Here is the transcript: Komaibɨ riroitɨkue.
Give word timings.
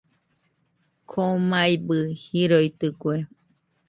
Komaibɨ 1.09 1.97
riroitɨkue. 2.31 3.15